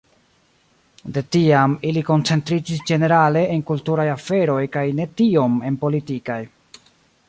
[1.17, 6.45] De tiam ili koncentriĝis ĝenerale en kulturaj aferoj kaj ne tiom en politikaj.